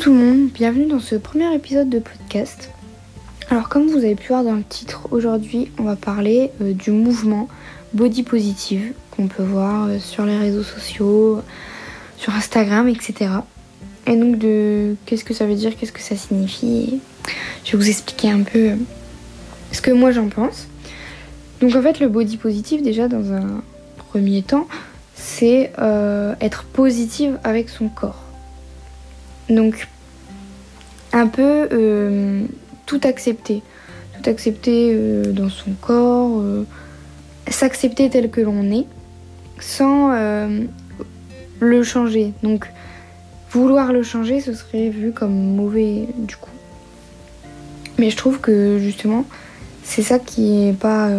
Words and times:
tout 0.00 0.14
le 0.14 0.18
monde, 0.18 0.48
bienvenue 0.48 0.86
dans 0.86 0.98
ce 0.98 1.14
premier 1.14 1.54
épisode 1.54 1.90
de 1.90 1.98
podcast. 1.98 2.70
Alors 3.50 3.68
comme 3.68 3.86
vous 3.88 3.98
avez 3.98 4.14
pu 4.14 4.28
voir 4.28 4.44
dans 4.44 4.54
le 4.54 4.62
titre, 4.62 5.08
aujourd'hui 5.10 5.70
on 5.78 5.82
va 5.82 5.94
parler 5.94 6.52
euh, 6.62 6.72
du 6.72 6.90
mouvement 6.90 7.48
body 7.92 8.22
positive 8.22 8.94
qu'on 9.10 9.28
peut 9.28 9.42
voir 9.42 9.88
euh, 9.88 9.98
sur 9.98 10.24
les 10.24 10.38
réseaux 10.38 10.62
sociaux, 10.62 11.42
sur 12.16 12.34
Instagram, 12.34 12.88
etc. 12.88 13.30
Et 14.06 14.16
donc 14.16 14.38
de 14.38 14.96
qu'est-ce 15.04 15.22
que 15.22 15.34
ça 15.34 15.44
veut 15.44 15.54
dire, 15.54 15.76
qu'est-ce 15.76 15.92
que 15.92 16.00
ça 16.00 16.16
signifie. 16.16 17.00
Je 17.66 17.72
vais 17.72 17.76
vous 17.76 17.90
expliquer 17.90 18.30
un 18.30 18.40
peu 18.40 18.70
euh, 18.70 18.76
ce 19.70 19.82
que 19.82 19.90
moi 19.90 20.12
j'en 20.12 20.30
pense. 20.30 20.66
Donc 21.60 21.76
en 21.76 21.82
fait 21.82 22.00
le 22.00 22.08
body 22.08 22.38
positive 22.38 22.82
déjà 22.82 23.06
dans 23.06 23.34
un 23.34 23.62
premier 23.98 24.40
temps, 24.40 24.66
c'est 25.14 25.72
être 26.40 26.64
positive 26.64 27.38
avec 27.44 27.68
son 27.68 27.88
corps. 27.88 28.29
Donc, 29.50 29.88
un 31.12 31.26
peu 31.26 31.68
euh, 31.72 32.44
tout 32.86 33.00
accepter. 33.02 33.62
Tout 34.14 34.30
accepter 34.30 34.92
euh, 34.94 35.32
dans 35.32 35.48
son 35.48 35.72
corps, 35.72 36.40
euh, 36.40 36.64
s'accepter 37.48 38.08
tel 38.10 38.30
que 38.30 38.40
l'on 38.40 38.70
est, 38.70 38.86
sans 39.58 40.12
le 41.58 41.82
changer. 41.82 42.32
Donc, 42.42 42.66
vouloir 43.50 43.92
le 43.92 44.02
changer, 44.02 44.40
ce 44.40 44.54
serait 44.54 44.88
vu 44.88 45.12
comme 45.12 45.32
mauvais 45.32 46.06
du 46.16 46.36
coup. 46.36 46.50
Mais 47.98 48.08
je 48.08 48.16
trouve 48.16 48.40
que 48.40 48.78
justement, 48.78 49.26
c'est 49.82 50.02
ça 50.02 50.18
qui 50.18 50.68
est 50.68 50.72
pas, 50.78 51.10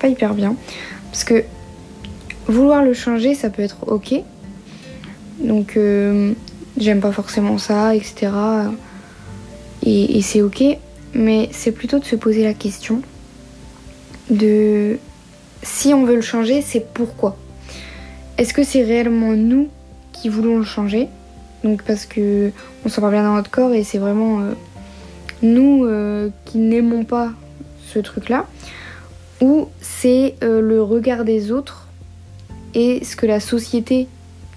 pas 0.00 0.08
hyper 0.08 0.34
bien. 0.34 0.56
Parce 1.10 1.24
que 1.24 1.44
vouloir 2.46 2.82
le 2.82 2.92
changer, 2.92 3.34
ça 3.34 3.48
peut 3.48 3.62
être 3.62 3.86
ok. 3.86 4.14
Donc, 5.40 5.78
j'aime 6.76 7.00
pas 7.00 7.12
forcément 7.12 7.58
ça, 7.58 7.94
etc. 7.94 8.30
Et, 9.86 10.22
c'est 10.22 10.42
ok, 10.42 10.64
mais 11.12 11.48
c'est 11.52 11.72
plutôt 11.72 11.98
de 11.98 12.04
se 12.04 12.16
poser 12.16 12.42
la 12.42 12.54
question 12.54 13.02
de 14.30 14.98
si 15.62 15.92
on 15.92 16.04
veut 16.04 16.16
le 16.16 16.22
changer, 16.22 16.62
c'est 16.62 16.92
pourquoi? 16.92 17.36
Est-ce 18.38 18.54
que 18.54 18.64
c'est 18.64 18.82
réellement 18.82 19.32
nous 19.32 19.68
qui 20.12 20.28
voulons 20.28 20.58
le 20.58 20.64
changer? 20.64 21.08
Donc 21.62 21.82
parce 21.82 22.06
que 22.06 22.50
on 22.84 22.88
s'en 22.88 23.02
va 23.02 23.10
bien 23.10 23.22
dans 23.22 23.34
notre 23.34 23.50
corps 23.50 23.72
et 23.72 23.84
c'est 23.84 23.98
vraiment 23.98 24.40
euh, 24.40 24.52
nous 25.42 25.84
euh, 25.84 26.30
qui 26.44 26.58
n'aimons 26.58 27.04
pas 27.04 27.32
ce 27.86 27.98
truc-là, 27.98 28.46
ou 29.40 29.68
c'est 29.80 30.34
euh, 30.42 30.60
le 30.60 30.82
regard 30.82 31.24
des 31.24 31.52
autres 31.52 31.88
et 32.74 33.04
ce 33.04 33.16
que 33.16 33.26
la 33.26 33.40
société 33.40 34.08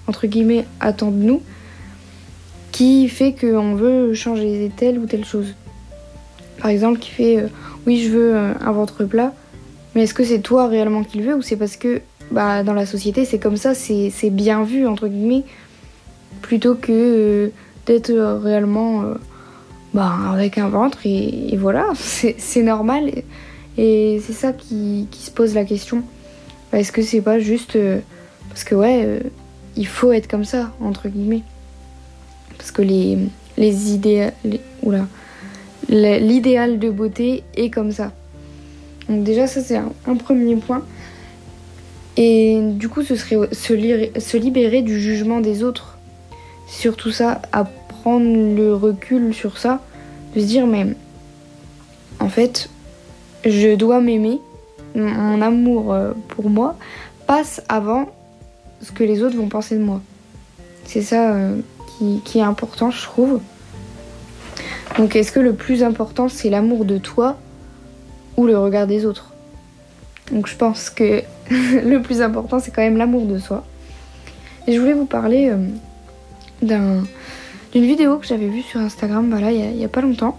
entre 0.07 0.27
guillemets 0.27 0.65
attend 0.79 1.11
de 1.11 1.17
nous 1.17 1.41
qui 2.77 3.09
fait 3.09 3.33
qu'on 3.33 3.73
veut 3.73 4.13
changer 4.13 4.71
telle 4.77 4.99
ou 4.99 5.07
telle 5.07 5.25
chose. 5.25 5.55
Par 6.59 6.69
exemple, 6.69 6.99
qui 6.99 7.09
fait 7.09 7.39
euh, 7.39 7.47
oui, 7.87 7.99
je 8.03 8.09
veux 8.09 8.35
euh, 8.35 8.53
un 8.61 8.71
ventre 8.71 9.03
plat, 9.03 9.33
mais 9.95 10.03
est-ce 10.03 10.13
que 10.13 10.23
c'est 10.23 10.41
toi 10.41 10.67
réellement 10.67 11.03
qui 11.03 11.17
le 11.17 11.23
veux 11.23 11.35
ou 11.37 11.41
c'est 11.41 11.55
parce 11.55 11.75
que 11.75 12.01
bah, 12.29 12.61
dans 12.61 12.75
la 12.75 12.85
société 12.85 13.25
c'est 13.25 13.39
comme 13.39 13.57
ça, 13.57 13.73
c'est 13.73 14.29
bien 14.29 14.63
vu 14.63 14.85
entre 14.85 15.07
guillemets, 15.07 15.43
plutôt 16.43 16.75
que 16.75 16.91
euh, 16.91 17.49
d'être 17.87 18.13
réellement 18.43 19.05
bah, 19.95 20.13
avec 20.31 20.59
un 20.59 20.69
ventre 20.69 20.99
et, 21.03 21.57
voilà, 21.57 21.87
c'est 21.95 22.61
normal. 22.61 23.09
Et 23.79 24.21
c'est 24.23 24.33
ça 24.33 24.53
qui, 24.53 25.07
qui, 25.09 25.23
se 25.23 25.31
pose 25.31 25.55
la 25.55 25.65
question. 25.65 26.03
Est-ce 26.73 26.91
que 26.91 27.01
c'est 27.01 27.21
pas 27.21 27.39
juste 27.39 27.75
parce 28.49 28.63
que 28.63 28.75
ouais, 28.75 29.19
il 29.75 29.87
faut 29.87 30.11
être 30.11 30.27
comme 30.27 30.45
ça, 30.45 30.71
entre 30.79 31.07
guillemets 31.07 31.41
parce 32.67 32.75
que 32.75 32.81
les, 32.81 33.17
les 33.55 33.93
idées, 33.93 34.27
l'idéal 35.87 36.79
de 36.79 36.89
beauté 36.89 37.45
est 37.55 37.69
comme 37.69 37.93
ça. 37.93 38.11
Donc 39.07 39.23
déjà 39.23 39.47
ça 39.47 39.61
c'est 39.61 39.77
un, 39.77 40.15
premier 40.17 40.57
point. 40.57 40.83
Et 42.17 42.59
du 42.61 42.89
coup 42.89 43.03
ce 43.03 43.15
serait 43.15 43.37
se, 43.53 44.37
libérer 44.37 44.81
du 44.81 44.99
jugement 44.99 45.39
des 45.39 45.63
autres. 45.63 45.97
Surtout 46.67 47.11
ça, 47.11 47.41
à 47.53 47.63
prendre 47.63 48.25
le 48.25 48.73
recul 48.73 49.33
sur 49.33 49.57
ça, 49.57 49.81
de 50.35 50.41
se 50.41 50.45
dire 50.45 50.67
mais 50.67 50.87
en 52.19 52.27
fait 52.27 52.69
je 53.45 53.75
dois 53.75 54.01
m'aimer, 54.01 54.41
mon 54.93 55.41
amour 55.41 55.93
euh, 55.93 56.11
pour 56.27 56.49
moi 56.49 56.75
passe 57.27 57.61
avant 57.69 58.09
ce 58.81 58.91
que 58.91 59.05
les 59.05 59.23
autres 59.23 59.37
vont 59.37 59.47
penser 59.47 59.77
de 59.77 59.83
moi. 59.83 60.01
C'est 60.83 61.01
ça 61.01 61.33
euh, 61.33 61.61
qui, 62.25 62.39
est 62.39 62.43
important, 62.43 62.91
je 62.91 63.01
trouve. 63.03 63.39
Donc 64.97 65.15
est-ce 65.15 65.31
que 65.31 65.39
le 65.39 65.53
plus 65.53 65.83
important 65.83 66.27
c'est 66.29 66.49
l'amour 66.49 66.85
de 66.85 66.97
toi 66.97 67.37
ou 68.35 68.45
le 68.45 68.57
regard 68.57 68.87
des 68.87 69.05
autres? 69.05 69.33
Donc 70.31 70.47
je 70.47 70.55
pense 70.55 70.89
que 70.89 71.21
le 71.51 72.01
plus 72.01 72.21
important 72.21 72.59
c'est 72.59 72.71
quand 72.71 72.81
même 72.81 72.97
l'amour 72.97 73.25
de 73.25 73.37
soi. 73.37 73.63
Et 74.65 74.73
je 74.73 74.79
voulais 74.79 74.93
vous 74.93 75.05
parler 75.05 75.49
euh, 76.61 77.01
d'une 77.71 77.85
vidéo 77.85 78.17
que 78.17 78.27
j'avais 78.27 78.47
vue 78.47 78.63
sur 78.63 78.79
Instagram 78.79 79.29
voilà, 79.29 79.51
il 79.51 79.75
n'y 79.75 79.85
a, 79.85 79.89
pas 79.89 80.01
longtemps. 80.01 80.37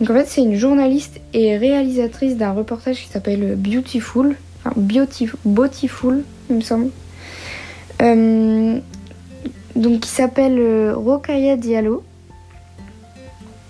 Donc 0.00 0.10
en 0.10 0.14
fait 0.14 0.26
c'est 0.26 0.42
une 0.42 0.56
journaliste 0.56 1.20
et 1.32 1.56
réalisatrice 1.56 2.36
d'un 2.36 2.52
reportage 2.52 3.00
qui 3.02 3.08
s'appelle 3.08 3.54
Beautiful, 3.56 4.36
enfin 4.64 4.74
Beautiful, 4.76 5.38
Beautiful 5.44 6.24
il 6.50 6.56
me 6.56 6.60
semble. 6.60 6.90
Euh, 8.02 8.80
donc 9.76 10.00
qui 10.00 10.08
s'appelle 10.08 10.58
euh, 10.58 10.94
Rokaya 10.94 11.56
Diallo. 11.56 12.02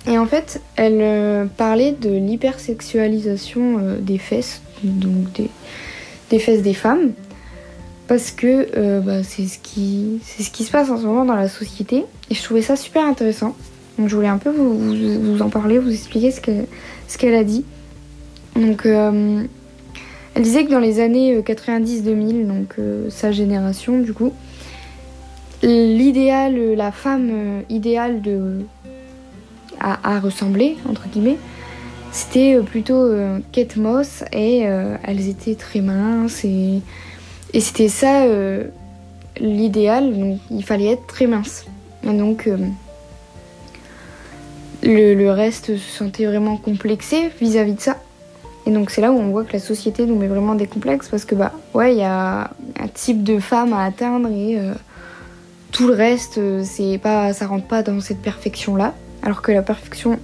Et 0.06 0.18
en 0.18 0.26
fait, 0.26 0.60
elle 0.76 0.98
euh, 1.00 1.44
parlait 1.44 1.92
de 1.92 2.10
l'hypersexualisation 2.10 3.78
euh, 3.78 3.98
des 4.00 4.18
fesses, 4.18 4.62
donc 4.82 5.32
des, 6.30 6.38
fesses 6.40 6.62
des 6.62 6.74
femmes, 6.74 7.12
parce 8.08 8.32
que 8.32 9.00
bah, 9.00 9.22
c'est 9.22 9.46
ce, 9.46 9.58
qui, 9.58 10.20
ce 10.24 10.50
qui 10.50 10.64
se 10.64 10.72
passe 10.72 10.90
en 10.90 10.98
ce 10.98 11.04
moment 11.04 11.24
dans 11.24 11.36
la 11.36 11.48
société. 11.48 12.04
Et 12.30 12.34
je 12.34 12.42
trouvais 12.42 12.62
ça 12.62 12.74
super 12.74 13.04
intéressant. 13.04 13.54
Donc 13.98 14.08
je 14.08 14.16
voulais 14.16 14.28
un 14.28 14.38
peu 14.38 14.50
vous, 14.50 15.40
en 15.40 15.50
parler, 15.50 15.78
vous 15.78 15.92
expliquer 15.92 16.32
ce 16.32 17.18
qu'elle 17.18 17.34
a 17.34 17.44
dit. 17.44 17.64
Donc 18.56 18.86
elle 18.86 20.42
disait 20.42 20.64
que 20.64 20.70
dans 20.70 20.80
les 20.80 20.98
années 20.98 21.38
90-2000, 21.40 22.46
donc 22.46 22.76
sa 23.10 23.30
génération 23.30 24.00
du 24.00 24.12
coup, 24.12 24.32
l'idéal, 25.62 26.74
la 26.74 26.92
femme 26.92 27.30
euh, 27.32 27.60
idéale 27.68 28.20
de, 28.20 28.64
à, 29.80 30.20
ressembler, 30.20 30.76
entre 30.88 31.08
guillemets, 31.08 31.38
c'était 32.10 32.56
euh, 32.56 32.62
plutôt 32.62 32.94
euh, 32.94 33.38
Kate 33.52 33.76
Moss 33.76 34.24
et 34.32 34.60
elles 34.60 35.28
étaient 35.28 35.54
très 35.54 35.80
minces 35.80 36.44
et, 36.44 36.80
et 37.52 37.60
c'était 37.60 37.88
ça 37.88 38.24
l'idéal, 39.40 40.18
donc 40.18 40.38
il 40.50 40.64
fallait 40.64 40.92
être 40.92 41.06
très 41.06 41.26
mince. 41.26 41.64
Et 42.04 42.12
donc 42.12 42.48
le, 44.82 45.30
reste 45.30 45.76
se 45.76 45.98
sentait 45.98 46.26
vraiment 46.26 46.56
complexé 46.56 47.30
vis-à-vis 47.40 47.74
de 47.74 47.80
ça. 47.80 47.98
Et 48.66 48.70
donc 48.70 48.90
c'est 48.90 49.00
là 49.00 49.10
où 49.10 49.18
on 49.18 49.30
voit 49.30 49.44
que 49.44 49.52
la 49.52 49.58
société 49.58 50.06
nous 50.06 50.16
met 50.16 50.28
vraiment 50.28 50.54
des 50.54 50.66
complexes 50.66 51.08
parce 51.08 51.24
que 51.24 51.34
bah 51.34 51.52
ouais 51.74 51.94
il 51.94 51.98
y 51.98 52.04
a 52.04 52.50
un 52.78 52.88
type 52.94 53.24
de 53.24 53.40
femme 53.40 53.72
à 53.72 53.84
atteindre 53.84 54.28
et 54.28 54.56
tout 55.72 55.88
le 55.88 55.94
reste, 55.94 56.38
euh, 56.38 56.62
c'est 56.64 56.98
pas, 56.98 57.32
ça 57.32 57.46
rentre 57.46 57.66
pas 57.66 57.82
dans 57.82 57.98
cette 58.00 58.20
perfection-là. 58.20 58.94
Alors 59.22 59.42
que 59.42 59.50
la 59.50 59.62
perfection 59.62 60.20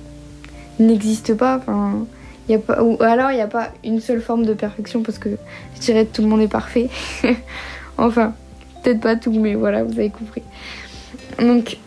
n'existe 0.78 1.34
pas. 1.34 1.56
Enfin, 1.56 2.06
y 2.48 2.54
a 2.54 2.58
pas, 2.58 2.82
ou 2.82 3.02
alors 3.02 3.30
il 3.30 3.36
n'y 3.36 3.40
a 3.40 3.48
pas 3.48 3.70
une 3.82 4.00
seule 4.00 4.20
forme 4.20 4.44
de 4.44 4.54
perfection 4.54 5.02
parce 5.02 5.18
que 5.18 5.30
je 5.74 5.80
dirais 5.80 6.04
que 6.04 6.14
tout 6.14 6.22
le 6.22 6.28
monde 6.28 6.42
est 6.42 6.48
parfait. 6.48 6.90
enfin, 7.98 8.34
peut-être 8.82 9.00
pas 9.00 9.16
tout, 9.16 9.32
mais 9.32 9.54
voilà, 9.54 9.82
vous 9.84 9.98
avez 9.98 10.10
compris. 10.10 10.42
Donc, 11.38 11.78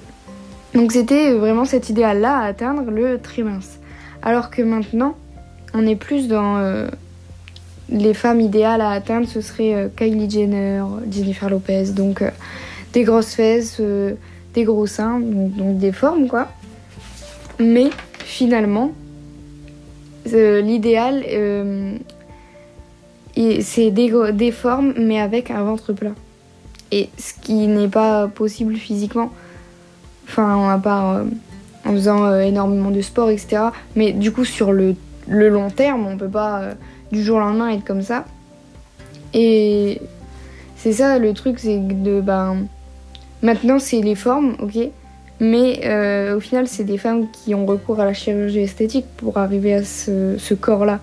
donc 0.74 0.92
c'était 0.92 1.32
vraiment 1.34 1.66
cet 1.66 1.90
idéal-là 1.90 2.40
à 2.40 2.46
atteindre, 2.46 2.90
le 2.90 3.20
très 3.20 3.44
mince. 3.44 3.80
Alors 4.24 4.50
que 4.50 4.64
maintenant, 4.64 5.16
on 5.74 5.86
est 5.86 5.96
plus 5.96 6.28
dans 6.28 6.58
euh, 6.58 6.88
les 7.90 8.14
femmes 8.16 8.42
idéales 8.42 8.82
à 8.82 8.90
atteindre, 8.90 9.28
ce 9.28 9.42
serait 9.42 9.76
euh, 9.76 9.88
Kylie 9.96 10.30
Jenner, 10.30 10.84
Jennifer 11.12 11.50
Lopez, 11.50 11.92
donc 11.92 12.24
des 12.94 13.04
grosses 13.04 13.34
fesses, 13.34 13.78
euh, 13.80 14.14
des 14.54 14.64
gros 14.64 14.88
seins, 14.88 15.20
donc, 15.20 15.78
des 15.78 15.92
formes 15.92 16.28
quoi. 16.28 16.48
Mais 17.60 17.90
finalement, 18.20 18.92
euh, 20.34 20.62
l'idéal, 20.62 21.24
euh, 21.30 21.96
c'est 23.62 23.92
des, 23.92 24.52
formes 24.52 24.94
mais 24.98 25.20
avec 25.20 25.52
un 25.52 25.64
ventre 25.64 25.94
plat. 25.94 26.14
Et 26.92 27.10
ce 27.18 27.34
qui 27.34 27.68
n'est 27.68 27.88
pas 27.88 28.28
possible 28.28 28.76
physiquement, 28.76 29.32
enfin 30.28 30.70
à 30.70 30.78
part 30.78 31.24
en 31.86 31.92
faisant 31.92 32.40
énormément 32.40 32.92
de 32.92 33.02
sport, 33.02 33.30
etc. 33.30 33.64
Mais 33.96 34.12
du 34.12 34.32
coup 34.34 34.44
sur 34.44 34.74
le, 34.74 34.96
long 35.28 35.70
terme, 35.70 36.06
on 36.06 36.18
peut 36.18 36.28
pas 36.28 36.72
du 37.14 37.24
jour 37.24 37.38
au 37.38 37.40
lendemain 37.40 37.70
être 37.70 37.86
comme 37.86 38.02
ça. 38.02 38.26
Et 39.34 40.02
c'est 40.76 40.92
ça 40.92 41.18
le 41.18 41.34
truc, 41.34 41.60
c'est 41.60 41.80
de 41.80 42.20
ben 42.20 42.68
Maintenant, 43.42 43.80
c'est 43.80 44.02
les 44.02 44.16
formes, 44.16 44.56
ok, 44.62 44.90
Mais 45.40 45.82
euh, 45.86 46.38
au 46.38 46.40
final, 46.40 46.68
c'est 46.68 46.84
des 46.84 47.00
femmes 47.00 47.28
qui 47.32 47.56
ont 47.56 47.66
recours 47.66 48.00
à 48.00 48.06
la 48.06 48.14
chirurgie 48.14 48.60
esthétique 48.60 49.08
pour 49.18 49.38
arriver 49.40 49.74
à 49.74 49.84
ce, 49.84 50.54
corps-là. 50.54 51.00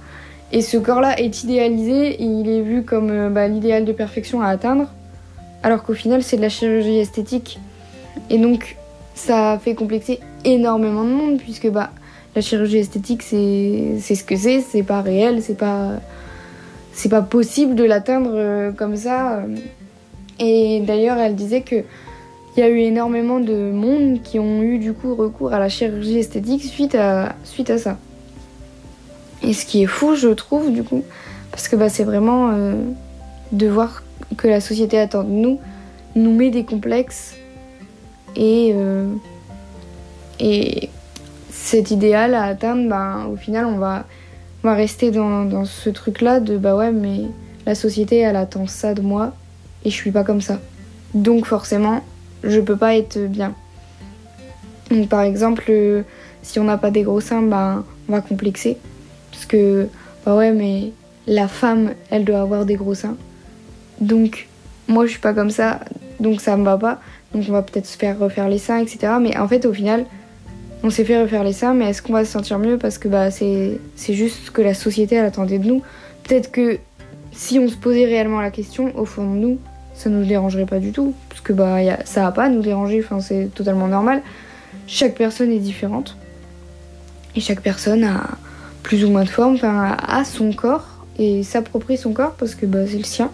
Et 0.52 0.62
ce 0.62 0.76
corps-là 0.76 1.18
est 1.18 1.42
idéalisé, 1.42 2.22
il 2.22 2.48
est 2.48 2.62
vu 2.62 2.84
comme 2.84 3.10
euh, 3.10 3.28
bah, 3.28 3.48
l'idéal 3.48 3.84
de 3.84 3.92
perfection 3.92 4.40
à 4.40 4.48
atteindre, 4.48 4.86
alors 5.64 5.82
qu'au 5.82 5.94
final, 5.94 6.22
c'est 6.22 6.36
de 6.36 6.42
la 6.42 6.48
chirurgie 6.48 6.98
esthétique. 6.98 7.58
Et 8.30 8.38
donc, 8.38 8.76
ça 9.14 9.58
fait 9.62 9.74
complexer 9.74 10.20
énormément 10.44 11.02
de 11.04 11.10
monde, 11.10 11.38
puisque 11.38 11.68
bah, 11.68 11.90
la 12.36 12.40
chirurgie 12.40 12.78
esthétique, 12.78 13.22
c'est 13.22 13.98
ce 13.98 14.22
que 14.22 14.36
c'est, 14.36 14.60
c'est 14.60 14.84
pas 14.84 15.02
réel, 15.02 15.42
c'est 15.42 15.58
pas, 15.58 15.94
pas 17.10 17.22
possible 17.22 17.74
de 17.74 17.82
l'atteindre 17.82 18.30
euh, 18.34 18.70
comme 18.70 18.94
ça. 18.94 19.42
Et 20.38 20.80
d'ailleurs, 20.86 21.18
elle 21.18 21.34
disait 21.34 21.62
que 21.62 21.82
il 22.56 22.60
y 22.60 22.62
a 22.62 22.68
eu 22.68 22.78
énormément 22.78 23.40
de 23.40 23.70
monde 23.70 24.22
qui 24.22 24.38
ont 24.38 24.62
eu 24.62 24.78
du 24.78 24.92
coup 24.92 25.14
recours 25.14 25.52
à 25.52 25.58
la 25.58 25.68
chirurgie 25.68 26.18
esthétique 26.18 26.64
suite 26.64 26.94
à, 26.94 27.36
suite 27.44 27.70
à 27.70 27.78
ça. 27.78 27.98
Et 29.42 29.52
ce 29.52 29.64
qui 29.64 29.82
est 29.82 29.86
fou, 29.86 30.16
je 30.16 30.28
trouve, 30.28 30.72
du 30.72 30.82
coup, 30.82 31.04
parce 31.52 31.68
que 31.68 31.76
bah, 31.76 31.88
c'est 31.88 32.04
vraiment 32.04 32.50
euh, 32.52 32.74
de 33.52 33.68
voir 33.68 34.02
que 34.36 34.48
la 34.48 34.60
société 34.60 34.98
attend 34.98 35.22
de 35.22 35.30
nous, 35.30 35.60
nous 36.16 36.32
met 36.32 36.50
des 36.50 36.64
complexes 36.64 37.36
et, 38.34 38.72
euh, 38.74 39.06
et 40.40 40.90
cet 41.50 41.90
idéal 41.90 42.34
à 42.34 42.44
atteindre, 42.44 42.88
bah, 42.88 43.28
au 43.32 43.36
final, 43.36 43.66
on 43.66 43.78
va, 43.78 44.04
on 44.64 44.68
va 44.68 44.74
rester 44.74 45.10
dans, 45.10 45.44
dans 45.44 45.64
ce 45.64 45.90
truc-là 45.90 46.40
de 46.40 46.56
bah 46.56 46.74
ouais, 46.74 46.90
mais 46.90 47.22
la 47.66 47.74
société, 47.74 48.18
elle 48.18 48.36
attend 48.36 48.66
ça 48.66 48.94
de 48.94 49.02
moi 49.02 49.32
et 49.84 49.90
je 49.90 49.94
suis 49.94 50.10
pas 50.10 50.24
comme 50.24 50.40
ça. 50.40 50.58
Donc 51.14 51.46
forcément, 51.46 52.02
je 52.42 52.60
peux 52.60 52.76
pas 52.76 52.96
être 52.96 53.18
bien. 53.18 53.54
Donc, 54.90 55.08
par 55.08 55.22
exemple, 55.22 55.64
euh, 55.68 56.02
si 56.42 56.58
on 56.58 56.64
n'a 56.64 56.78
pas 56.78 56.90
des 56.90 57.02
gros 57.02 57.20
seins, 57.20 57.42
bah, 57.42 57.84
on 58.08 58.12
va 58.12 58.20
complexer. 58.20 58.78
Parce 59.30 59.46
que, 59.46 59.88
bah 60.24 60.34
ouais, 60.36 60.52
mais 60.52 60.92
la 61.26 61.48
femme, 61.48 61.92
elle 62.10 62.24
doit 62.24 62.40
avoir 62.40 62.64
des 62.64 62.76
gros 62.76 62.94
seins. 62.94 63.16
Donc, 64.00 64.48
moi, 64.86 65.04
je 65.04 65.10
suis 65.12 65.20
pas 65.20 65.34
comme 65.34 65.50
ça, 65.50 65.80
donc 66.20 66.40
ça 66.40 66.56
me 66.56 66.64
va 66.64 66.78
pas. 66.78 67.00
Donc, 67.34 67.44
on 67.48 67.52
va 67.52 67.62
peut-être 67.62 67.86
se 67.86 67.96
faire 67.96 68.18
refaire 68.18 68.48
les 68.48 68.58
seins, 68.58 68.78
etc. 68.78 69.14
Mais 69.20 69.36
en 69.36 69.46
fait, 69.46 69.66
au 69.66 69.72
final, 69.72 70.06
on 70.82 70.90
s'est 70.90 71.04
fait 71.04 71.20
refaire 71.20 71.44
les 71.44 71.52
seins, 71.52 71.74
mais 71.74 71.90
est-ce 71.90 72.00
qu'on 72.00 72.12
va 72.12 72.24
se 72.24 72.32
sentir 72.32 72.58
mieux? 72.58 72.78
Parce 72.78 72.98
que 72.98 73.08
bah, 73.08 73.30
c'est 73.30 73.78
juste 74.08 74.46
ce 74.46 74.50
que 74.50 74.62
la 74.62 74.74
société, 74.74 75.16
elle 75.16 75.26
attendait 75.26 75.58
de 75.58 75.66
nous. 75.66 75.82
Peut-être 76.24 76.50
que 76.50 76.78
si 77.32 77.58
on 77.58 77.68
se 77.68 77.76
posait 77.76 78.04
réellement 78.04 78.40
la 78.40 78.50
question, 78.50 78.96
au 78.96 79.04
fond 79.04 79.24
de 79.24 79.38
nous, 79.38 79.58
ça 79.98 80.10
nous 80.10 80.24
dérangerait 80.24 80.66
pas 80.66 80.78
du 80.78 80.92
tout. 80.92 81.14
Parce 81.28 81.40
que 81.40 81.52
bah, 81.52 81.78
ça 82.04 82.22
va 82.22 82.32
pas 82.32 82.48
nous 82.48 82.62
déranger, 82.62 83.02
enfin, 83.04 83.20
c'est 83.20 83.50
totalement 83.54 83.88
normal. 83.88 84.22
Chaque 84.86 85.14
personne 85.14 85.50
est 85.52 85.58
différente. 85.58 86.16
Et 87.34 87.40
chaque 87.40 87.60
personne 87.60 88.04
a 88.04 88.22
plus 88.82 89.04
ou 89.04 89.10
moins 89.10 89.24
de 89.24 89.28
forme, 89.28 89.54
enfin, 89.54 89.96
a 90.06 90.24
son 90.24 90.52
corps 90.52 91.04
et 91.18 91.42
s'approprie 91.42 91.98
son 91.98 92.12
corps 92.12 92.34
parce 92.34 92.54
que 92.54 92.64
bah, 92.64 92.86
c'est 92.86 92.96
le 92.96 93.04
sien. 93.04 93.30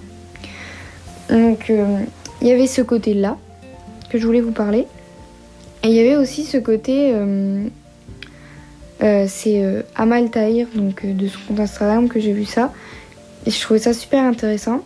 Donc, 1.31 1.71
euh, 1.71 1.99
il 2.41 2.49
y 2.49 2.53
avait 2.53 2.67
ce 2.67 2.83
côté-là 2.83 3.37
que 4.11 4.19
je 4.19 4.27
voulais 4.27 4.41
vous 4.41 4.53
parler. 4.53 4.87
Et 5.83 5.89
il 5.89 5.95
y 5.95 6.01
avait 6.01 6.17
aussi 6.17 6.45
ce 6.45 6.57
côté. 6.57 7.13
Euh, 7.15 7.67
euh, 9.03 9.27
c'est 9.29 9.85
Amal 9.97 10.31
Tahir, 10.31 10.67
donc 10.75 11.05
de 11.05 11.29
son 11.29 11.39
compte 11.49 11.61
Instagram, 11.61 12.09
que 12.09 12.21
j'ai 12.21 12.33
vu 12.33 12.47
ça. 12.47 12.73
Et 13.47 13.51
je 13.51 13.61
trouvais 13.61 13.81
ça 13.81 13.93
super 13.93 14.23
intéressant. 14.23 14.83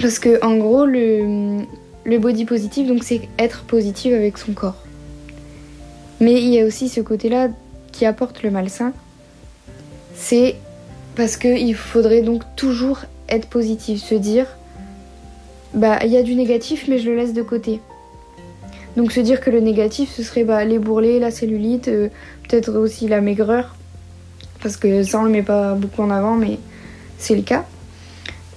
Parce 0.00 0.18
que 0.18 0.44
en 0.44 0.56
gros, 0.56 0.86
le, 0.86 1.66
body 2.18 2.44
positive, 2.44 2.88
donc 2.88 3.02
c'est 3.02 3.28
être 3.38 3.64
positive 3.64 4.14
avec 4.14 4.38
son 4.38 4.52
corps. 4.52 4.84
Mais 6.20 6.40
il 6.40 6.48
y 6.48 6.60
a 6.60 6.64
aussi 6.64 6.88
ce 6.88 7.00
côté-là 7.00 7.48
qui 7.92 8.06
apporte 8.06 8.42
le 8.42 8.50
malsain. 8.50 8.92
C'est 10.14 10.56
parce 11.16 11.36
qu'il 11.36 11.74
faudrait 11.74 12.22
donc 12.22 12.42
toujours 12.56 13.00
être 13.28 13.48
positive, 13.48 13.98
se 13.98 14.14
dire 14.14 14.46
bah 15.74 15.98
il 16.04 16.10
y 16.10 16.16
a 16.16 16.22
du 16.22 16.34
négatif 16.34 16.86
mais 16.88 16.98
je 16.98 17.10
le 17.10 17.16
laisse 17.16 17.34
de 17.34 17.42
côté. 17.42 17.80
Donc 18.96 19.12
se 19.12 19.20
dire 19.20 19.40
que 19.40 19.50
le 19.50 19.60
négatif 19.60 20.10
ce 20.14 20.22
serait 20.22 20.44
bah, 20.44 20.64
les 20.64 20.78
bourrelets, 20.78 21.18
la 21.18 21.30
cellulite, 21.30 21.88
euh, 21.88 22.08
peut-être 22.48 22.72
aussi 22.74 23.06
la 23.06 23.20
maigreur, 23.20 23.76
parce 24.62 24.76
que 24.76 25.02
ça 25.02 25.20
on 25.20 25.24
le 25.24 25.30
met 25.30 25.42
pas 25.42 25.74
beaucoup 25.74 26.02
en 26.02 26.10
avant 26.10 26.36
mais 26.36 26.58
c'est 27.18 27.36
le 27.36 27.42
cas. 27.42 27.64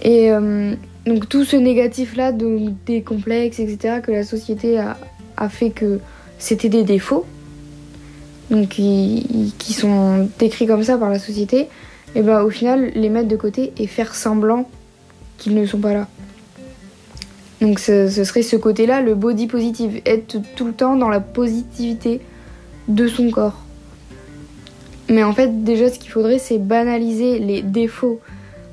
Et 0.01 0.31
euh, 0.31 0.75
donc 1.05 1.27
tout 1.27 1.45
ce 1.45 1.55
négatif-là, 1.55 2.31
des 2.31 3.01
complexes, 3.01 3.59
etc., 3.59 4.01
que 4.03 4.11
la 4.11 4.23
société 4.23 4.79
a, 4.79 5.49
fait 5.49 5.71
que 5.71 5.99
c'était 6.37 6.69
des 6.69 6.83
défauts, 6.83 7.25
donc 8.51 8.69
qui, 8.69 9.73
sont 9.73 10.29
décrits 10.37 10.67
comme 10.67 10.83
ça 10.83 10.97
par 10.97 11.09
la 11.09 11.17
société, 11.17 11.67
et 12.13 12.21
ben 12.21 12.43
au 12.43 12.49
final 12.49 12.91
les 12.93 13.09
mettre 13.09 13.29
de 13.29 13.35
côté 13.35 13.71
et 13.77 13.87
faire 13.87 14.13
semblant 14.13 14.69
qu'ils 15.37 15.55
ne 15.55 15.65
sont 15.65 15.79
pas 15.79 15.93
là. 15.93 16.07
Donc 17.61 17.79
ce, 17.79 18.09
ce 18.09 18.23
serait 18.23 18.41
ce 18.41 18.55
côté-là, 18.55 19.01
le 19.01 19.15
body 19.15 19.47
positive, 19.47 20.01
être 20.05 20.37
tout 20.55 20.65
le 20.65 20.73
temps 20.73 20.95
dans 20.95 21.09
la 21.09 21.19
positivité 21.19 22.19
de 22.87 23.07
son 23.07 23.31
corps. 23.31 23.63
Mais 25.09 25.23
en 25.23 25.33
fait 25.33 25.63
déjà 25.63 25.89
ce 25.89 25.97
qu'il 25.97 26.11
faudrait 26.11 26.39
c'est 26.39 26.57
banaliser 26.59 27.39
les 27.39 27.61
défauts 27.61 28.19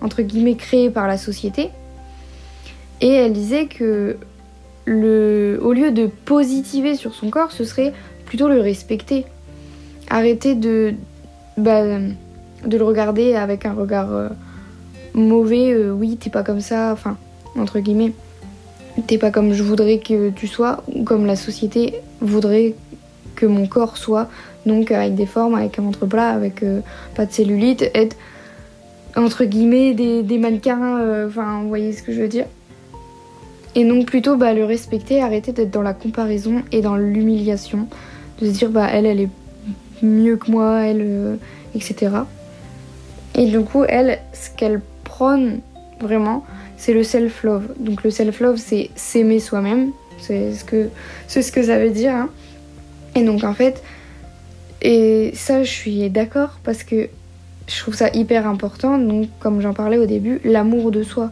entre 0.00 0.22
guillemets 0.22 0.56
créés 0.56 0.90
par 0.90 1.06
la 1.06 1.16
société 1.16 1.70
et 3.00 3.08
elle 3.08 3.32
disait 3.32 3.66
que 3.66 4.16
le, 4.84 5.58
au 5.62 5.72
lieu 5.72 5.90
de 5.92 6.06
positiver 6.06 6.94
sur 6.96 7.14
son 7.14 7.30
corps, 7.30 7.52
ce 7.52 7.64
serait 7.64 7.92
plutôt 8.24 8.48
le 8.48 8.60
respecter. 8.60 9.24
Arrêter 10.10 10.54
de, 10.54 10.94
bah, 11.56 11.82
de 11.84 12.78
le 12.78 12.84
regarder 12.84 13.34
avec 13.34 13.66
un 13.66 13.74
regard 13.74 14.12
euh, 14.12 14.28
mauvais. 15.14 15.72
Euh, 15.72 15.92
oui, 15.92 16.16
t'es 16.16 16.30
pas 16.30 16.42
comme 16.42 16.60
ça, 16.60 16.90
enfin, 16.92 17.16
entre 17.56 17.78
guillemets. 17.78 18.12
T'es 19.06 19.18
pas 19.18 19.30
comme 19.30 19.52
je 19.52 19.62
voudrais 19.62 19.98
que 19.98 20.30
tu 20.30 20.48
sois, 20.48 20.82
ou 20.92 21.04
comme 21.04 21.24
la 21.26 21.36
société 21.36 21.94
voudrait 22.20 22.74
que 23.36 23.46
mon 23.46 23.66
corps 23.66 23.96
soit. 23.96 24.28
Donc 24.66 24.90
avec 24.90 25.14
des 25.14 25.26
formes, 25.26 25.54
avec 25.54 25.78
un 25.78 25.82
ventre 25.82 26.04
plat, 26.06 26.30
avec 26.30 26.62
euh, 26.62 26.80
pas 27.14 27.26
de 27.26 27.32
cellulite, 27.32 27.88
être 27.94 28.16
entre 29.14 29.44
guillemets 29.44 29.94
des 29.94 30.38
mannequins. 30.38 31.26
Enfin, 31.26 31.60
vous 31.62 31.68
voyez 31.68 31.92
ce 31.92 32.02
que 32.02 32.12
je 32.12 32.20
veux 32.20 32.28
dire 32.28 32.46
et 33.74 33.84
donc 33.84 34.06
plutôt 34.06 34.36
bah, 34.36 34.54
le 34.54 34.64
respecter, 34.64 35.22
arrêter 35.22 35.52
d'être 35.52 35.70
dans 35.70 35.82
la 35.82 35.94
comparaison 35.94 36.62
et 36.72 36.80
dans 36.80 36.96
l'humiliation, 36.96 37.88
de 38.40 38.46
se 38.46 38.50
dire 38.50 38.70
bah 38.70 38.88
elle 38.90 39.06
elle 39.06 39.20
est 39.20 39.28
mieux 40.02 40.36
que 40.36 40.50
moi, 40.50 40.80
elle, 40.80 41.02
euh, 41.02 41.36
etc. 41.74 42.10
Et 43.34 43.46
du 43.46 43.60
coup 43.60 43.84
elle, 43.88 44.18
ce 44.32 44.50
qu'elle 44.56 44.80
prône 45.04 45.60
vraiment, 46.00 46.44
c'est 46.76 46.92
le 46.92 47.02
self-love. 47.02 47.74
Donc 47.78 48.02
le 48.02 48.10
self-love 48.10 48.56
c'est 48.56 48.90
s'aimer 48.96 49.40
soi-même, 49.40 49.90
c'est 50.18 50.54
ce 50.54 50.64
que 50.64 50.88
c'est 51.26 51.42
ce 51.42 51.52
que 51.52 51.62
ça 51.62 51.78
veut 51.78 51.90
dire. 51.90 52.14
Hein. 52.14 52.30
Et 53.14 53.22
donc 53.22 53.44
en 53.44 53.54
fait, 53.54 53.82
et 54.80 55.32
ça 55.34 55.62
je 55.62 55.70
suis 55.70 56.08
d'accord 56.10 56.58
parce 56.64 56.84
que 56.84 57.08
je 57.68 57.80
trouve 57.80 57.94
ça 57.94 58.08
hyper 58.14 58.46
important. 58.46 58.98
Donc 58.98 59.28
comme 59.40 59.60
j'en 59.60 59.74
parlais 59.74 59.98
au 59.98 60.06
début, 60.06 60.40
l'amour 60.44 60.90
de 60.90 61.02
soi 61.02 61.30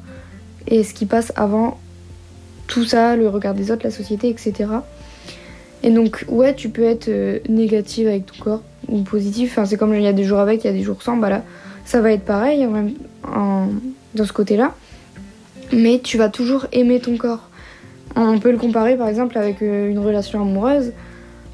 et 0.69 0.83
ce 0.83 0.95
qui 0.95 1.07
passe 1.07 1.33
avant 1.37 1.79
tout 2.67 2.85
ça, 2.85 3.17
le 3.17 3.29
regard 3.29 3.55
des 3.55 3.71
autres, 3.71 3.83
la 3.85 3.91
société, 3.91 4.29
etc. 4.29 4.67
Et 5.83 5.91
donc, 5.91 6.25
ouais, 6.29 6.55
tu 6.55 6.69
peux 6.69 6.85
être 6.85 7.09
euh, 7.09 7.39
négative 7.49 8.09
avec 8.09 8.27
ton 8.27 8.43
corps 8.43 8.63
ou 8.89 9.03
positif. 9.03 9.53
Enfin, 9.53 9.65
c'est 9.65 9.77
comme 9.77 9.95
il 9.95 10.03
y 10.03 10.07
a 10.07 10.13
des 10.13 10.25
jours 10.25 10.41
avec, 10.41 10.65
il 10.65 10.67
y 10.67 10.71
a 10.71 10.73
des 10.73 10.83
jours 10.83 11.03
sans. 11.03 11.17
Bah 11.17 11.31
là, 11.31 11.45
ça 11.85 12.01
va 12.01 12.13
être 12.13 12.25
pareil 12.25 12.67
en, 13.25 13.69
dans 14.15 14.25
ce 14.25 14.33
côté-là. 14.33 14.75
Mais 15.73 16.01
tu 16.03 16.17
vas 16.17 16.29
toujours 16.29 16.67
aimer 16.73 17.01
ton 17.01 17.17
corps. 17.17 17.51
On 18.15 18.39
peut 18.39 18.51
le 18.51 18.57
comparer 18.57 18.97
par 18.97 19.09
exemple 19.09 19.37
avec 19.37 19.63
euh, 19.63 19.91
une 19.91 19.99
relation 19.99 20.41
amoureuse. 20.41 20.93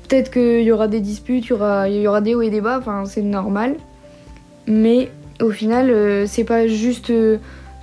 Peut-être 0.09 0.31
qu'il 0.31 0.62
y 0.62 0.71
aura 0.71 0.88
des 0.88 1.00
disputes, 1.00 1.47
il 1.47 1.50
y 1.50 1.52
aura, 1.52 1.88
y 1.88 2.07
aura 2.07 2.21
des 2.21 2.35
hauts 2.35 2.42
et 2.42 2.50
des 2.50 2.61
bas, 2.61 2.78
enfin, 2.78 3.04
c'est 3.07 3.23
normal. 3.23 3.76
Mais 4.66 5.11
au 5.40 5.50
final, 5.50 5.90
euh, 5.90 6.26
c'est 6.26 6.45
pas 6.45 6.66
juste 6.66 7.11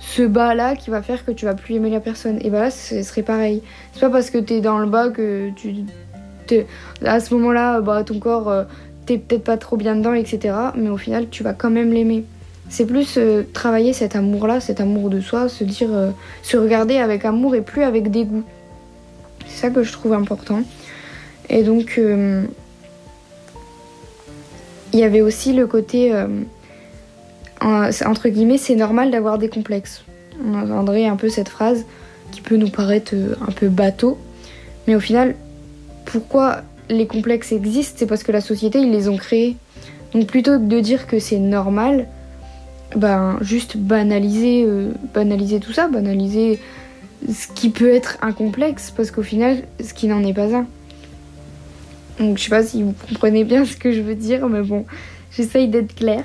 ce 0.00 0.22
bas 0.22 0.54
là 0.54 0.74
qui 0.74 0.90
va 0.90 1.02
faire 1.02 1.24
que 1.24 1.30
tu 1.30 1.44
vas 1.44 1.54
plus 1.54 1.74
aimer 1.76 1.90
la 1.90 2.00
personne. 2.00 2.38
Et 2.42 2.50
bah 2.50 2.60
là, 2.60 2.70
ce 2.70 3.02
serait 3.02 3.22
pareil. 3.22 3.62
C'est 3.92 4.00
pas 4.00 4.10
parce 4.10 4.30
que 4.30 4.38
t'es 4.38 4.60
dans 4.60 4.78
le 4.78 4.86
bas 4.86 5.10
que 5.10 5.50
tu. 5.54 5.84
À 7.04 7.20
ce 7.20 7.32
moment 7.32 7.52
là, 7.52 7.80
bah, 7.80 8.02
ton 8.02 8.18
corps, 8.18 8.48
euh, 8.48 8.64
t'es 9.06 9.18
peut-être 9.18 9.44
pas 9.44 9.56
trop 9.56 9.76
bien 9.76 9.94
dedans, 9.94 10.14
etc. 10.14 10.54
Mais 10.74 10.88
au 10.88 10.96
final, 10.96 11.28
tu 11.30 11.44
vas 11.44 11.52
quand 11.52 11.70
même 11.70 11.92
l'aimer. 11.92 12.24
C'est 12.68 12.86
plus 12.86 13.18
euh, 13.18 13.44
travailler 13.52 13.92
cet 13.92 14.16
amour 14.16 14.48
là, 14.48 14.58
cet 14.58 14.80
amour 14.80 15.10
de 15.10 15.20
soi, 15.20 15.48
se 15.48 15.62
dire. 15.62 15.90
Euh, 15.92 16.10
se 16.42 16.56
regarder 16.56 16.96
avec 16.96 17.24
amour 17.24 17.54
et 17.54 17.60
plus 17.60 17.82
avec 17.82 18.10
dégoût. 18.10 18.42
C'est 19.46 19.60
ça 19.60 19.70
que 19.70 19.82
je 19.82 19.92
trouve 19.92 20.14
important. 20.14 20.62
Et 21.50 21.62
donc. 21.62 22.00
Il 24.92 24.98
y 24.98 25.04
avait 25.04 25.20
aussi 25.20 25.52
le 25.52 25.68
côté 25.68 26.12
entre 27.60 28.28
guillemets, 28.28 28.58
c'est 28.58 28.74
normal 28.74 29.10
d'avoir 29.10 29.38
des 29.38 29.48
complexes. 29.48 30.04
On 30.44 30.54
entendrait 30.54 31.06
un 31.06 31.16
peu 31.16 31.28
cette 31.28 31.48
phrase 31.48 31.84
qui 32.30 32.40
peut 32.40 32.56
nous 32.56 32.70
paraître 32.70 33.12
euh, 33.14 33.34
un 33.46 33.52
peu 33.52 33.68
bateau, 33.68 34.18
mais 34.86 34.94
au 34.94 35.00
final, 35.00 35.34
pourquoi 36.06 36.62
les 36.88 37.06
complexes 37.06 37.52
existent, 37.52 37.96
c'est 37.98 38.06
parce 38.06 38.22
que 38.22 38.32
la 38.32 38.40
société, 38.40 38.80
ils 38.80 38.90
les 38.90 39.08
ont 39.08 39.16
créés. 39.16 39.56
Donc 40.12 40.26
plutôt 40.26 40.58
que 40.58 40.64
de 40.64 40.80
dire 40.80 41.06
que 41.06 41.18
c'est 41.18 41.38
normal, 41.38 42.06
ben 42.96 43.38
juste 43.40 43.76
banaliser, 43.76 44.64
euh, 44.66 44.92
banaliser 45.14 45.60
tout 45.60 45.72
ça, 45.72 45.88
banaliser 45.88 46.58
ce 47.28 47.46
qui 47.48 47.70
peut 47.70 47.92
être 47.92 48.16
un 48.22 48.32
complexe, 48.32 48.92
parce 48.96 49.10
qu'au 49.10 49.22
final, 49.22 49.62
ce 49.82 49.94
qui 49.94 50.08
n'en 50.08 50.24
est 50.24 50.34
pas 50.34 50.54
un. 50.54 50.66
Donc 52.18 52.38
je 52.38 52.44
sais 52.44 52.50
pas 52.50 52.62
si 52.62 52.82
vous 52.82 52.94
comprenez 53.08 53.44
bien 53.44 53.64
ce 53.64 53.76
que 53.76 53.92
je 53.92 54.00
veux 54.00 54.14
dire, 54.14 54.48
mais 54.48 54.62
bon, 54.62 54.84
j'essaye 55.32 55.68
d'être 55.68 55.94
claire. 55.94 56.24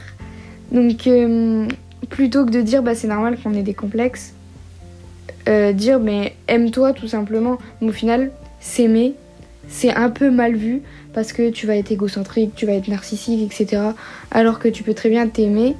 Donc 0.71 1.07
euh, 1.07 1.67
plutôt 2.09 2.45
que 2.45 2.51
de 2.51 2.61
dire 2.61 2.83
bah 2.83 2.95
c'est 2.95 3.07
normal 3.07 3.37
qu'on 3.41 3.53
ait 3.53 3.63
des 3.63 3.73
complexes, 3.73 4.33
euh, 5.47 5.73
dire 5.73 5.99
mais 5.99 6.35
aime-toi 6.47 6.93
tout 6.93 7.07
simplement. 7.07 7.57
Mais 7.81 7.89
au 7.89 7.91
final, 7.91 8.31
s'aimer, 8.59 9.13
c'est 9.67 9.93
un 9.93 10.09
peu 10.09 10.31
mal 10.31 10.55
vu 10.55 10.81
parce 11.13 11.33
que 11.33 11.49
tu 11.49 11.67
vas 11.67 11.75
être 11.75 11.91
égocentrique, 11.91 12.55
tu 12.55 12.65
vas 12.65 12.73
être 12.73 12.87
narcissique, 12.87 13.41
etc. 13.41 13.81
Alors 14.31 14.59
que 14.59 14.67
tu 14.67 14.83
peux 14.83 14.93
très 14.93 15.09
bien 15.09 15.27
t'aimer 15.27 15.75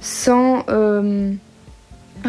sans 0.00 0.64
euh, 0.68 1.32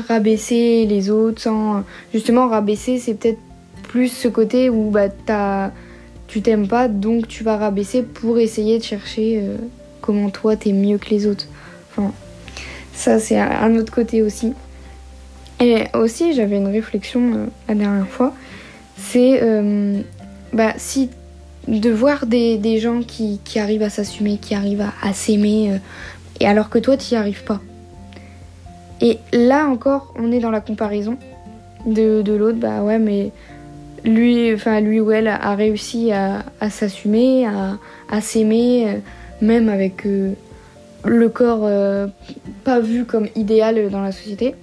rabaisser 0.08 0.86
les 0.86 1.10
autres, 1.10 1.42
sans 1.42 1.84
justement 2.14 2.48
rabaisser, 2.48 3.00
c'est 3.00 3.14
peut-être 3.14 3.40
plus 3.84 4.10
ce 4.10 4.28
côté 4.28 4.70
où 4.70 4.90
bah 4.90 5.10
t'as 5.10 5.72
tu 6.28 6.42
t'aimes 6.42 6.68
pas, 6.68 6.88
donc 6.88 7.28
tu 7.28 7.44
vas 7.44 7.58
rabaisser 7.58 8.02
pour 8.02 8.40
essayer 8.40 8.80
de 8.80 8.84
chercher 8.84 9.44
comment 10.02 10.32
toi 10.32 10.56
t'es 10.56 10.74
mieux 10.74 10.98
que 10.98 11.10
les 11.10 11.28
autres. 11.28 11.46
Enfin, 11.96 12.12
ça 12.94 13.20
c'est 13.20 13.40
un 13.40 13.76
autre 13.76 13.94
côté 13.94 14.22
aussi. 14.22 14.54
Et 15.60 15.86
aussi, 15.94 16.34
j'avais 16.34 16.58
une 16.58 16.68
réflexion 16.68 17.22
euh, 17.34 17.46
la 17.70 17.76
dernière 17.76 18.08
fois, 18.08 18.34
c'est 18.98 19.42
euh, 19.42 20.02
bah, 20.52 20.74
de 21.68 21.90
voir 21.90 22.26
des, 22.26 22.80
gens 22.80 23.02
qui, 23.02 23.40
arrivent 23.58 23.84
à 23.84 23.90
s'assumer, 23.90 24.38
qui 24.38 24.56
arrivent 24.56 24.86
à, 25.02 25.14
s'aimer, 25.14 25.80
et 26.40 26.48
alors 26.48 26.70
que 26.70 26.80
toi 26.80 26.98
tu 26.98 27.14
n'y 27.14 27.18
arrives 27.18 27.44
pas. 27.44 27.62
Et 29.02 29.20
là 29.34 29.68
encore, 29.68 30.14
on 30.18 30.32
est 30.32 30.40
dans 30.40 30.52
la 30.52 30.62
comparaison 30.62 31.18
de, 31.86 32.24
l'autre, 32.26 32.58
bah 32.58 32.84
ouais, 32.84 33.00
mais 33.00 33.32
lui, 34.06 34.54
enfin 34.54 34.80
lui 34.80 35.00
ou 35.00 35.12
elle 35.12 35.28
a 35.28 35.56
réussi 35.56 36.12
à, 36.12 36.44
s'assumer, 36.70 37.46
à, 37.46 38.22
s'aimer, 38.22 38.88
euh, 38.88 38.98
même 39.42 39.70
avec 39.70 40.06
euh, 40.06 40.34
le 41.06 41.30
corps 41.30 41.62
euh, 41.64 42.08
pas 42.64 42.80
vu 42.80 43.06
comme 43.06 43.28
idéal 43.36 43.90
dans 43.90 44.02
la 44.02 44.12
société. 44.12 44.56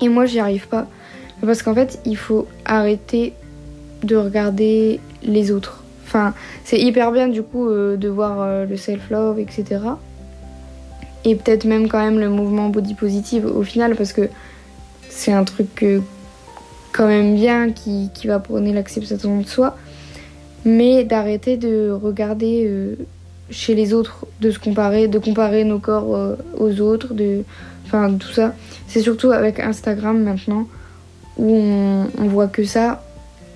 Et 0.00 0.08
moi, 0.08 0.26
j'y 0.26 0.38
arrive 0.38 0.68
pas. 0.68 0.86
Parce 1.44 1.62
qu'en 1.62 1.74
fait, 1.74 2.00
il 2.04 2.16
faut 2.16 2.46
arrêter 2.64 3.32
de 4.02 4.16
regarder 4.16 5.00
les 5.22 5.50
autres. 5.50 5.84
Enfin, 6.04 6.34
c'est 6.64 6.78
hyper 6.78 7.12
bien 7.12 7.28
du 7.28 7.42
coup 7.42 7.68
de 7.68 8.08
voir 8.08 8.64
le 8.64 8.76
self-love, 8.76 9.38
etc. 9.38 9.80
Et 11.24 11.34
peut-être 11.34 11.64
même 11.64 11.88
quand 11.88 11.98
même 11.98 12.20
le 12.20 12.28
mouvement 12.28 12.68
body 12.68 12.94
positive 12.94 13.46
au 13.46 13.62
final, 13.62 13.96
parce 13.96 14.12
que 14.12 14.28
c'est 15.08 15.32
un 15.32 15.44
truc 15.44 15.84
quand 16.96 17.06
même 17.06 17.34
bien, 17.34 17.72
qui, 17.72 18.10
va 18.24 18.38
prôner 18.38 18.72
l'acceptation 18.72 19.38
de 19.38 19.46
soi, 19.46 19.76
mais 20.64 21.04
d'arrêter 21.04 21.56
de 21.56 21.90
regarder 21.90 22.64
euh, 22.66 22.96
chez 23.50 23.74
les 23.74 23.92
autres, 23.92 24.26
de 24.40 24.50
se 24.50 24.58
comparer, 24.58 25.08
de 25.08 25.18
comparer 25.18 25.64
nos 25.64 25.78
corps 25.78 26.14
euh, 26.14 26.36
aux 26.58 26.80
autres, 26.80 27.14
de, 27.14 27.42
enfin 27.86 28.12
tout 28.14 28.32
ça. 28.32 28.54
C'est 28.88 29.00
surtout 29.00 29.30
avec 29.30 29.60
Instagram 29.60 30.22
maintenant 30.22 30.66
où 31.36 31.54
on, 31.54 32.26
voit 32.28 32.48
que 32.48 32.64
ça 32.64 33.04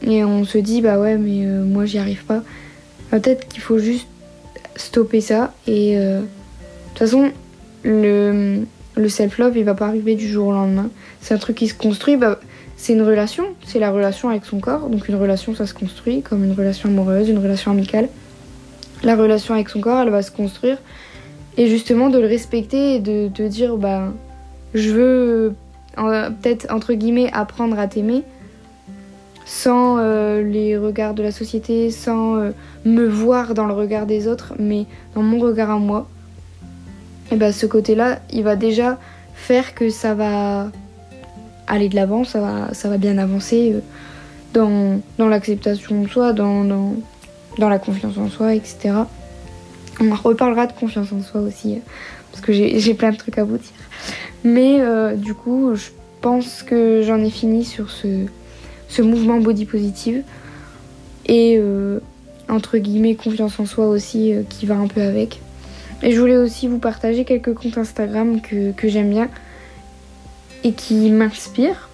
et 0.03 0.23
on 0.23 0.45
se 0.45 0.59
dit 0.59 0.83
bah 0.83 0.99
ouais 0.99 1.17
mais 1.17 1.47
euh, 1.47 1.65
moi 1.65 1.87
j'y 1.87 1.99
arrive 1.99 2.25
pas. 2.25 2.43
Peut-être 3.11 3.49
qu'il 3.49 3.63
faut 3.63 3.79
juste 3.79 4.07
stopper 4.77 5.21
ça 5.21 5.53
et 5.67 5.97
de 5.97 6.21
toute 6.91 6.99
façon 6.99 7.31
le, 7.83 8.61
le 8.97 9.09
self-love 9.09 9.57
il 9.57 9.65
va 9.65 9.75
pas 9.75 9.87
arriver 9.87 10.15
du 10.15 10.29
jour 10.29 10.49
au 10.49 10.53
lendemain. 10.53 10.91
C'est 11.21 11.35
un 11.35 11.39
truc 11.39 11.57
qui 11.57 11.69
se 11.69 11.75
construit. 11.75 12.17
Bah, 12.17 12.39
c'est 12.81 12.95
une 12.95 13.03
relation, 13.03 13.45
c'est 13.67 13.79
la 13.79 13.91
relation 13.91 14.31
avec 14.31 14.47
son 14.47 14.59
corps. 14.59 14.89
Donc 14.89 15.09
une 15.09 15.17
relation, 15.17 15.55
ça 15.55 15.67
se 15.67 15.75
construit 15.75 16.23
comme 16.23 16.45
une 16.45 16.55
relation 16.55 16.89
amoureuse, 16.89 17.29
une 17.29 17.39
relation 17.39 17.71
amicale. 17.73 18.09
La 19.03 19.17
relation 19.17 19.55
avec 19.55 19.69
son 19.69 19.81
corps, 19.81 20.01
elle 20.01 20.11
va 20.11 20.23
se 20.23 20.31
construire. 20.31 20.79
Et 21.57 21.69
justement, 21.69 22.11
de 22.11 22.19
le 22.19 22.27
respecter 22.27 22.97
et 22.97 22.99
de, 23.01 23.49
dire, 23.49 23.77
bah, 23.77 24.13
je 24.75 24.91
veux 24.91 25.55
peut-être, 25.97 26.73
entre 26.73 26.95
guillemets, 26.95 27.31
apprendre 27.33 27.79
à 27.79 27.87
t'aimer 27.87 28.23
sans 29.51 29.99
euh, 29.99 30.43
les 30.43 30.77
regards 30.77 31.13
de 31.13 31.25
la 31.25 31.33
société, 31.33 31.91
sans 31.91 32.37
euh, 32.37 32.51
me 32.85 33.05
voir 33.05 33.53
dans 33.53 33.67
le 33.67 33.75
regard 33.75 34.07
des 34.07 34.29
autres, 34.29 34.55
mais 34.61 34.87
dans 35.17 35.23
mon 35.23 35.41
regard 35.41 35.71
à 35.71 35.79
moi. 35.79 36.09
Et 37.33 37.37
bah, 37.37 37.51
ce 37.51 37.67
côté-là, 37.67 38.21
il 38.33 38.45
va 38.45 38.55
déjà 38.55 38.97
faire 39.35 39.75
que 39.75 39.91
ça 39.91 40.15
va 40.15 40.71
aller 41.67 41.89
de 41.89 41.97
l'avant, 41.97 42.23
ça 42.23 42.71
va, 42.85 42.97
bien 42.97 43.19
avancer 43.19 43.75
euh, 44.57 44.99
dans, 45.19 45.29
l'acceptation 45.29 46.03
de 46.03 46.09
soi, 46.09 46.33
dans, 46.33 46.95
dans, 47.59 47.69
la 47.69 47.79
confiance 47.79 48.19
en 48.19 48.29
soi, 48.29 48.55
etc. 48.55 48.95
On 50.01 50.15
reparlera 50.15 50.67
de 50.67 50.73
confiance 50.73 51.13
en 51.13 51.23
soi 51.23 51.41
aussi, 51.41 51.75
euh, 51.75 51.79
parce 52.31 52.43
que 52.43 52.53
j'ai 52.53 52.95
plein 52.95 53.11
de 53.11 53.17
trucs 53.17 53.39
à 53.39 53.45
vous 53.45 53.59
dire. 53.59 53.71
Mais 54.45 54.81
euh, 54.81 55.15
du 55.15 55.35
coup, 55.35 55.75
je 55.75 55.91
pense 56.21 56.63
que 56.63 57.03
j'en 57.03 57.19
ai 57.19 57.31
fini 57.31 57.65
sur 57.65 57.91
ce, 57.91 58.27
ce 58.89 59.03
mouvement 59.03 59.39
body 59.39 59.67
positive. 59.67 60.23
Et 61.27 61.61
entre 62.49 62.79
guillemets, 62.79 63.15
confiance 63.15 63.61
en 63.61 63.67
soi 63.67 63.87
aussi, 63.87 64.33
qui 64.49 64.67
va 64.67 64.75
un 64.75 64.89
peu 64.89 65.01
avec. 65.01 65.41
Et 66.03 66.13
je 66.13 66.21
voulais 66.21 66.37
aussi 66.37 66.67
vous 66.67 66.79
partager 66.79 67.25
quelques 67.25 67.55
comptes 67.55 67.79
Instagram 67.79 68.41
que, 68.41 68.73
que 68.73 68.89
j'aime 68.89 69.11
bien 69.11 69.29
et 70.65 70.73
qui 70.73 71.11
m'inspire. 71.11 71.89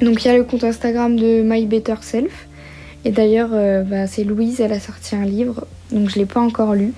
Donc 0.00 0.24
il 0.24 0.28
y 0.28 0.30
a 0.30 0.36
le 0.36 0.44
compte 0.44 0.64
Instagram 0.64 1.16
de 1.16 1.42
My 1.42 1.66
Better 1.66 1.96
Self. 2.02 2.46
Et 3.04 3.10
d'ailleurs, 3.10 3.50
euh, 3.52 3.82
bah, 3.82 4.06
c'est 4.06 4.24
Louise, 4.24 4.60
elle 4.60 4.72
a 4.72 4.80
sorti 4.80 5.14
un 5.14 5.24
livre, 5.24 5.66
donc 5.90 6.08
je 6.08 6.18
ne 6.18 6.20
l'ai 6.20 6.26
pas 6.26 6.40
encore 6.40 6.74
lu. 6.74 6.92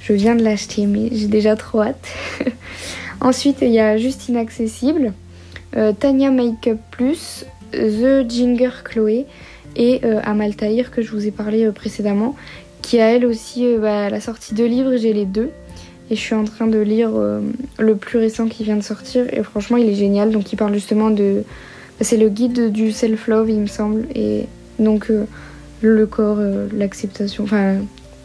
Je 0.00 0.12
viens 0.12 0.34
de 0.34 0.42
l'acheter, 0.42 0.86
mais 0.86 1.10
j'ai 1.12 1.26
déjà 1.26 1.56
trop 1.56 1.82
hâte. 1.82 2.08
Ensuite, 3.20 3.58
il 3.60 3.70
y 3.70 3.78
a 3.78 3.98
Juste 3.98 4.28
Inaccessible, 4.28 5.12
euh, 5.76 5.92
Tania 5.92 6.30
Makeup 6.30 6.78
Plus, 6.90 7.44
The 7.72 8.28
Ginger 8.28 8.70
Chloé 8.82 9.26
et 9.76 10.00
euh, 10.04 10.20
Amal 10.24 10.56
Tahir 10.56 10.90
que 10.90 11.02
je 11.02 11.10
vous 11.12 11.26
ai 11.26 11.30
parlé 11.30 11.70
précédemment, 11.70 12.34
qui 12.80 12.98
a 12.98 13.10
elle 13.14 13.26
aussi, 13.26 13.66
bah, 13.78 14.06
elle 14.06 14.14
a 14.14 14.20
sorti 14.20 14.54
deux 14.54 14.66
livres, 14.66 14.96
j'ai 14.96 15.12
les 15.12 15.26
deux. 15.26 15.50
Et 16.10 16.16
je 16.16 16.20
suis 16.20 16.34
en 16.34 16.44
train 16.44 16.66
de 16.66 16.78
lire 16.78 17.10
euh, 17.14 17.40
le 17.78 17.94
plus 17.94 18.18
récent 18.18 18.48
qui 18.48 18.64
vient 18.64 18.76
de 18.76 18.82
sortir. 18.82 19.32
Et 19.32 19.44
franchement, 19.44 19.76
il 19.76 19.88
est 19.88 19.94
génial. 19.94 20.30
Donc, 20.30 20.52
il 20.52 20.56
parle 20.56 20.74
justement 20.74 21.10
de. 21.10 21.44
Bah, 21.98 22.04
c'est 22.04 22.16
le 22.16 22.28
guide 22.28 22.72
du 22.72 22.90
self-love, 22.90 23.48
il 23.48 23.60
me 23.60 23.66
semble. 23.68 24.06
Et 24.16 24.46
donc, 24.80 25.08
euh, 25.10 25.24
le 25.82 26.06
corps, 26.06 26.38
euh, 26.38 26.68
l'acceptation. 26.72 27.44
Enfin, 27.44 27.76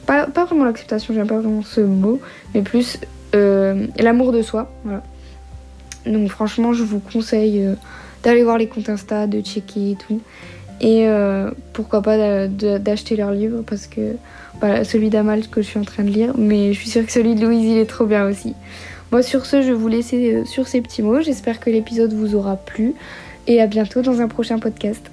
pas, 0.06 0.28
pas 0.28 0.46
vraiment 0.46 0.66
l'acceptation, 0.66 1.14
j'aime 1.14 1.28
pas 1.28 1.40
vraiment 1.40 1.64
ce 1.64 1.82
mot. 1.82 2.20
Mais 2.54 2.62
plus 2.62 3.00
l'amour 3.34 4.32
de 4.32 4.42
soi. 4.42 4.72
Voilà. 4.86 5.04
Donc, 6.06 6.30
franchement, 6.30 6.72
je 6.72 6.84
vous 6.84 7.00
conseille 7.00 7.68
d'aller 8.24 8.44
voir 8.44 8.58
les 8.58 8.68
comptes 8.68 8.88
Insta, 8.88 9.28
de 9.28 9.42
checker 9.42 9.92
et 9.92 9.96
tout. 9.96 10.22
Et 10.80 11.06
pourquoi 11.74 12.02
pas 12.02 12.48
d'acheter 12.48 13.18
leur 13.18 13.32
livre 13.32 13.62
parce 13.68 13.88
que 13.88 14.16
celui 14.84 15.10
d'Amal 15.10 15.48
que 15.50 15.62
je 15.62 15.68
suis 15.68 15.80
en 15.80 15.84
train 15.84 16.04
de 16.04 16.12
lire, 16.12 16.34
mais 16.38 16.72
je 16.72 16.80
suis 16.80 16.90
sûre 16.90 17.06
que 17.06 17.12
celui 17.12 17.36
de 17.36 17.46
Louise 17.46 17.64
il 17.64 17.78
est 17.78 17.90
trop 17.90 18.06
bien 18.06 18.26
aussi. 18.26 18.54
Moi 19.12 19.22
sur 19.22 19.46
ce, 19.46 19.62
je 19.62 19.68
vais 19.68 19.74
vous 19.74 19.88
laisser 19.88 20.34
euh, 20.34 20.46
sur 20.46 20.68
ces 20.68 20.82
petits 20.82 21.02
mots. 21.02 21.22
J'espère 21.22 21.60
que 21.60 21.70
l'épisode 21.70 22.14
vous 22.14 22.36
aura 22.36 22.56
plu 22.56 22.96
et 23.48 23.62
à 23.62 23.68
bientôt 23.68 24.02
dans 24.02 24.20
un 24.20 24.28
prochain 24.28 24.60
podcast. 24.60 25.10